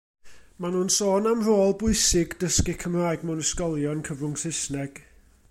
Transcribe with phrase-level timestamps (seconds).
[0.63, 5.01] Mae nhw'n sôn am rôl bwysig dysgu Cymraeg mewn ysgolion cyfrwng Saesneg.